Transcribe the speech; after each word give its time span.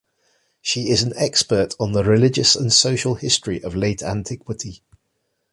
She 0.63 0.89
is 0.89 1.03
an 1.03 1.13
expert 1.15 1.75
on 1.79 1.91
the 1.91 2.03
religious 2.03 2.55
and 2.55 2.73
social 2.73 3.13
history 3.13 3.63
of 3.63 3.75
Late 3.75 4.01
Antiquity. 4.01 4.81